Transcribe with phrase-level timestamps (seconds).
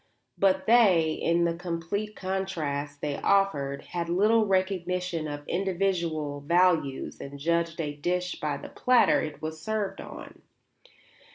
[0.35, 7.37] But they, in the complete contrast they offered, had little recognition of individual values and
[7.37, 10.41] judged a dish by the platter it was served on.